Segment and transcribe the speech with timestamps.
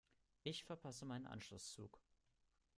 [0.41, 2.01] Ich verpasse meinen Anschlusszug.